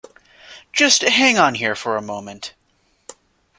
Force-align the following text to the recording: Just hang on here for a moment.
Just 0.73 1.03
hang 1.03 1.37
on 1.37 1.53
here 1.53 1.75
for 1.75 1.95
a 1.95 2.01
moment. 2.01 2.55